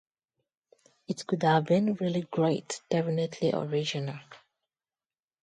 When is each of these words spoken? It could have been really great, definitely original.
It 1.07 1.27
could 1.27 1.43
have 1.43 1.65
been 1.65 1.93
really 1.93 2.21
great, 2.21 2.81
definitely 2.89 3.51
original. 3.53 4.17